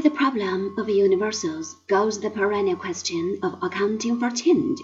with 0.00 0.10
the 0.10 0.18
problem 0.18 0.74
of 0.78 0.88
universals 0.88 1.76
goes 1.86 2.18
the 2.18 2.30
perennial 2.30 2.74
question 2.74 3.38
of 3.42 3.62
accounting 3.62 4.18
for 4.18 4.30
change. 4.30 4.80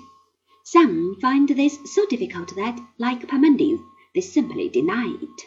Some 0.63 1.17
find 1.23 1.49
this 1.49 1.79
so 1.87 2.05
difficult 2.05 2.55
that, 2.55 2.79
like 2.99 3.27
Parmenides, 3.27 3.81
they 4.15 4.21
simply 4.21 4.69
deny 4.69 5.17
it. 5.23 5.41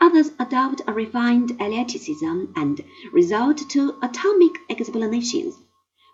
Others 0.00 0.32
adopt 0.40 0.82
a 0.88 0.92
refined 0.92 1.50
Eleaticism 1.60 2.52
and 2.56 2.84
resort 3.12 3.58
to 3.68 3.94
atomic 4.02 4.56
explanations, 4.68 5.54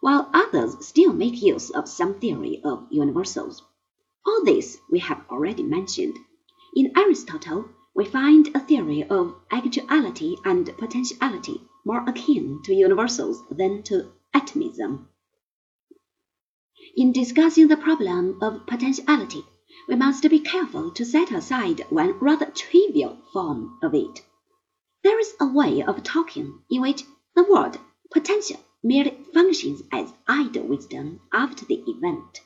while 0.03 0.29
others 0.35 0.87
still 0.87 1.15
make 1.15 1.41
use 1.41 1.71
of 1.71 1.89
some 1.89 2.21
theory 2.21 2.61
of 2.63 2.87
universals. 2.91 3.63
All 4.27 4.45
this 4.45 4.77
we 4.91 4.99
have 4.99 5.25
already 5.31 5.63
mentioned. 5.63 6.19
In 6.77 6.93
Aristotle, 6.95 7.71
we 7.95 8.05
find 8.05 8.49
a 8.55 8.61
theory 8.61 9.05
of 9.05 9.35
actuality 9.51 10.37
and 10.45 10.67
potentiality 10.79 11.61
more 11.85 12.09
akin 12.09 12.61
to 12.65 12.75
universals 12.75 13.43
than 13.51 13.83
to 13.83 14.13
atomism. 14.33 15.09
In 16.97 17.13
discussing 17.13 17.69
the 17.69 17.77
problem 17.77 18.39
of 18.43 18.67
potentiality, 18.67 19.45
we 19.89 19.97
must 19.97 20.29
be 20.29 20.41
careful 20.41 20.91
to 20.93 21.05
set 21.05 21.31
aside 21.31 21.81
one 21.91 22.19
rather 22.19 22.47
trivial 22.47 23.19
form 23.33 23.79
of 23.83 23.95
it. 23.95 24.23
There 25.03 25.19
is 25.19 25.35
a 25.41 25.47
way 25.47 25.83
of 25.83 26.03
talking 26.03 26.61
in 26.71 26.81
which 26.81 27.05
the 27.35 27.45
word 27.45 27.79
potential 28.11 28.61
merely 28.83 29.17
functions 29.33 29.83
as 29.91 30.13
idle 30.27 30.65
wisdom 30.65 31.21
after 31.33 31.65
the 31.65 31.83
event. 31.87 32.41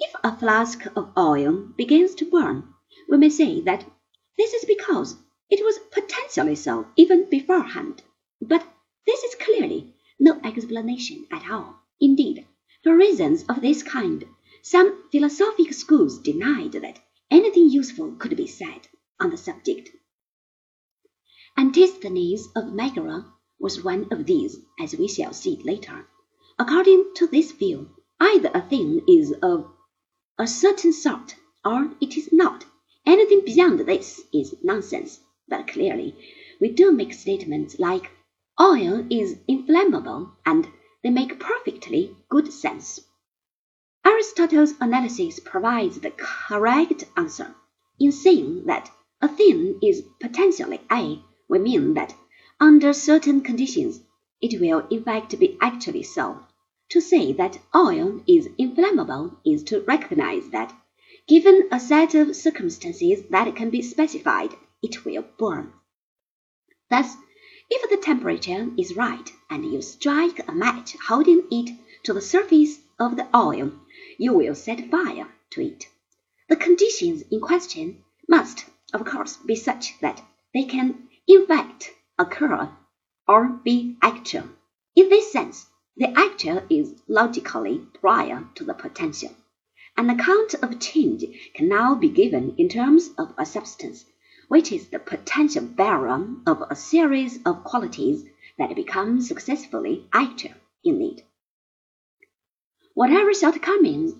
If 0.00 0.14
a 0.24 0.36
flask 0.36 0.84
of 0.96 1.12
oil 1.16 1.68
begins 1.76 2.14
to 2.16 2.24
burn, 2.24 2.74
we 3.08 3.16
may 3.16 3.28
say 3.28 3.60
that 3.62 3.84
this 4.36 4.52
is 4.54 4.64
because 4.64 5.16
it 5.50 5.64
was 5.64 5.78
potentially 5.90 6.56
so 6.56 6.86
even 6.96 7.28
beforehand. 7.30 8.02
But 8.40 8.66
this 9.06 9.22
is 9.22 9.34
clearly 9.36 9.94
no 10.18 10.40
explanation 10.44 11.26
at 11.30 11.50
all. 11.50 11.76
Indeed, 12.00 12.46
for 12.82 12.96
reasons 12.96 13.44
of 13.48 13.60
this 13.60 13.82
kind, 13.82 14.24
some 14.62 15.08
philosophic 15.10 15.72
schools 15.72 16.18
denied 16.18 16.72
that 16.72 17.00
anything 17.30 17.68
useful 17.68 18.12
could 18.12 18.36
be 18.36 18.46
said 18.46 18.88
on 19.20 19.30
the 19.30 19.36
subject. 19.36 19.90
Antisthenes 21.56 22.48
of 22.56 22.72
Megara 22.72 23.26
was 23.60 23.84
one 23.84 24.08
of 24.10 24.26
these, 24.26 24.58
as 24.80 24.96
we 24.96 25.06
shall 25.06 25.32
see 25.32 25.60
later. 25.62 26.06
According 26.58 27.12
to 27.16 27.26
this 27.26 27.52
view, 27.52 27.90
either 28.18 28.50
a 28.52 28.62
thing 28.62 29.02
is 29.08 29.32
of 29.42 29.70
a 30.38 30.46
certain 30.46 30.92
sort 30.92 31.36
or 31.64 31.92
it 32.00 32.16
is 32.16 32.32
not. 32.32 32.64
Anything 33.06 33.42
beyond 33.44 33.80
this 33.80 34.22
is 34.32 34.54
nonsense. 34.62 35.20
But 35.46 35.68
clearly, 35.68 36.14
we 36.60 36.70
do 36.70 36.90
make 36.90 37.12
statements 37.12 37.78
like 37.78 38.10
oil 38.60 39.06
is 39.10 39.36
inflammable, 39.46 40.32
and 40.46 40.66
they 41.02 41.10
make 41.10 41.38
perfectly 41.38 42.16
good 42.28 42.52
sense. 42.52 43.00
Aristotle's 44.06 44.74
analysis 44.80 45.40
provides 45.40 46.00
the 46.00 46.12
correct 46.12 47.04
answer. 47.16 47.54
In 47.98 48.12
saying 48.12 48.64
that 48.66 48.90
a 49.20 49.28
thing 49.28 49.78
is 49.82 50.02
potentially 50.20 50.80
A, 50.90 51.22
we 51.48 51.58
mean 51.58 51.94
that 51.94 52.14
under 52.60 52.92
certain 52.92 53.40
conditions 53.42 54.00
it 54.40 54.60
will 54.60 54.86
in 54.90 55.02
fact 55.04 55.38
be 55.38 55.56
actually 55.60 56.02
so. 56.02 56.40
To 56.90 57.00
say 57.00 57.32
that 57.34 57.58
oil 57.74 58.20
is 58.26 58.48
inflammable 58.58 59.38
is 59.44 59.62
to 59.64 59.80
recognize 59.82 60.48
that, 60.50 60.74
given 61.26 61.68
a 61.72 61.80
set 61.80 62.14
of 62.14 62.36
circumstances 62.36 63.22
that 63.30 63.56
can 63.56 63.70
be 63.70 63.80
specified, 63.80 64.50
it 64.82 65.04
will 65.04 65.24
burn. 65.38 65.72
Thus, 66.90 67.16
if 67.70 67.88
the 67.88 67.96
temperature 67.96 68.70
is 68.76 68.94
right 68.94 69.32
and 69.48 69.64
you 69.64 69.80
strike 69.80 70.46
a 70.46 70.52
match 70.52 70.96
holding 71.08 71.46
it 71.50 71.70
to 72.02 72.12
the 72.12 72.20
surface 72.20 72.78
of 72.98 73.16
the 73.16 73.26
oil, 73.34 73.72
you 74.18 74.34
will 74.34 74.54
set 74.54 74.90
fire 74.90 75.28
to 75.50 75.62
it. 75.62 75.86
The 76.48 76.56
conditions 76.56 77.22
in 77.30 77.40
question 77.40 78.04
must, 78.28 78.66
of 78.92 79.04
course, 79.06 79.38
be 79.38 79.56
such 79.56 79.98
that 80.00 80.22
they 80.52 80.64
can 80.64 81.08
in 81.26 81.46
fact 81.46 81.90
occur 82.18 82.70
or 83.26 83.48
be 83.64 83.96
actual. 84.02 84.50
In 84.94 85.08
this 85.08 85.32
sense, 85.32 85.66
the 85.96 86.12
actual 86.18 86.62
is 86.68 86.94
logically 87.08 87.78
prior 88.00 88.46
to 88.56 88.64
the 88.64 88.74
potential. 88.74 89.30
An 89.96 90.10
account 90.10 90.54
of 90.54 90.80
change 90.80 91.24
can 91.54 91.68
now 91.68 91.94
be 91.94 92.08
given 92.08 92.56
in 92.58 92.68
terms 92.68 93.10
of 93.16 93.32
a 93.38 93.46
substance, 93.46 94.04
which 94.48 94.72
is 94.72 94.88
the 94.88 94.98
potential 94.98 95.64
bearer 95.64 96.36
of 96.46 96.62
a 96.68 96.74
series 96.74 97.38
of 97.44 97.62
qualities 97.62 98.24
that 98.58 98.74
become 98.74 99.20
successively 99.20 100.08
actual 100.12 100.54
in 100.82 101.00
it. 101.00 101.22
Whatever 102.94 103.32
shortcomings 103.32 104.14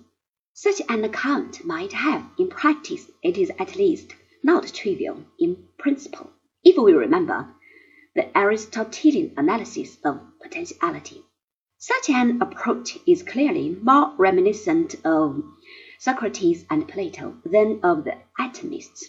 such 0.53 0.81
an 0.87 1.03
account 1.03 1.65
might 1.65 1.91
have 1.91 2.23
in 2.39 2.47
practice, 2.47 3.11
it 3.21 3.37
is 3.37 3.51
at 3.59 3.75
least 3.75 4.15
not 4.41 4.73
trivial 4.73 5.25
in 5.37 5.67
principle, 5.77 6.31
if 6.63 6.77
we 6.77 6.93
remember 6.93 7.53
the 8.15 8.35
Aristotelian 8.37 9.33
analysis 9.35 9.97
of 10.05 10.21
potentiality. 10.41 11.21
Such 11.77 12.09
an 12.09 12.41
approach 12.41 12.97
is 13.05 13.21
clearly 13.21 13.77
more 13.81 14.13
reminiscent 14.17 14.95
of 15.03 15.43
Socrates 16.05 16.65
and 16.69 16.87
Plato 16.87 17.35
than 17.43 17.79
of 17.81 18.03
the 18.03 18.15
atomists. 18.39 19.05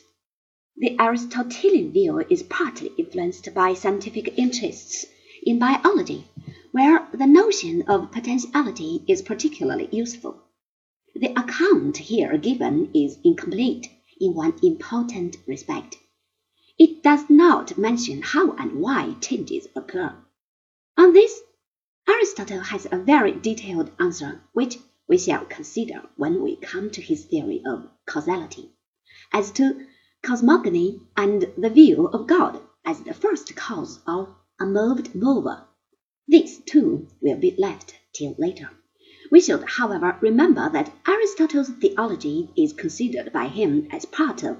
The 0.78 0.98
Aristotelian 0.98 1.92
view 1.92 2.20
is 2.20 2.42
partly 2.44 2.90
influenced 2.96 3.52
by 3.52 3.74
scientific 3.74 4.38
interests 4.38 5.04
in 5.42 5.58
biology 5.58 6.26
where 6.72 7.06
the 7.12 7.26
notion 7.26 7.82
of 7.82 8.10
potentiality 8.12 9.04
is 9.06 9.20
particularly 9.20 9.90
useful. 9.92 10.42
The 11.14 11.38
account 11.38 11.98
here 11.98 12.38
given 12.38 12.90
is 12.94 13.18
incomplete 13.22 13.90
in 14.18 14.32
one 14.32 14.54
important 14.62 15.36
respect. 15.46 15.98
It 16.78 17.02
does 17.02 17.28
not 17.28 17.76
mention 17.76 18.22
how 18.22 18.52
and 18.52 18.80
why 18.80 19.16
changes 19.20 19.68
occur. 19.76 20.16
On 20.96 21.12
this, 21.12 21.42
Aristotle 22.08 22.60
has 22.60 22.86
a 22.90 22.96
very 22.96 23.32
detailed 23.32 23.90
answer, 24.00 24.40
which 24.54 24.78
we 25.08 25.18
shall 25.18 25.44
consider 25.44 26.02
when 26.16 26.42
we 26.42 26.56
come 26.56 26.90
to 26.90 27.00
his 27.00 27.24
theory 27.26 27.62
of 27.66 27.88
causality. 28.06 28.72
As 29.32 29.50
to 29.52 29.86
cosmogony 30.22 31.00
and 31.16 31.42
the 31.56 31.70
view 31.70 32.08
of 32.08 32.26
God 32.26 32.60
as 32.84 33.00
the 33.02 33.14
first 33.14 33.54
cause 33.54 34.00
of 34.06 34.34
a 34.58 34.66
moved 34.66 35.14
mover, 35.14 35.64
these 36.28 36.58
too, 36.58 37.06
will 37.20 37.36
be 37.36 37.54
left 37.56 37.94
till 38.12 38.34
later. 38.38 38.70
We 39.30 39.40
should, 39.40 39.62
however, 39.64 40.18
remember 40.20 40.68
that 40.70 40.92
Aristotle's 41.06 41.68
theology 41.68 42.50
is 42.56 42.72
considered 42.72 43.32
by 43.32 43.46
him 43.46 43.88
as 43.92 44.06
part 44.06 44.42
of 44.42 44.56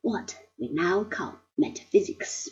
what 0.00 0.36
we 0.58 0.70
now 0.72 1.04
call 1.04 1.38
metaphysics. 1.58 2.48